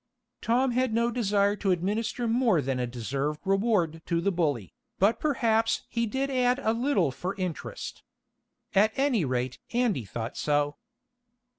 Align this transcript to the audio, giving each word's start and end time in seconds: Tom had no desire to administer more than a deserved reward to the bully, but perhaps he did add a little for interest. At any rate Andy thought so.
Tom 0.41 0.71
had 0.71 0.95
no 0.95 1.11
desire 1.11 1.55
to 1.57 1.69
administer 1.69 2.27
more 2.27 2.59
than 2.59 2.79
a 2.79 2.87
deserved 2.87 3.39
reward 3.45 4.01
to 4.07 4.19
the 4.19 4.31
bully, 4.31 4.73
but 4.97 5.19
perhaps 5.19 5.83
he 5.89 6.07
did 6.07 6.31
add 6.31 6.57
a 6.63 6.73
little 6.73 7.11
for 7.11 7.35
interest. 7.35 8.01
At 8.73 8.93
any 8.97 9.25
rate 9.25 9.59
Andy 9.73 10.05
thought 10.05 10.37
so. 10.37 10.77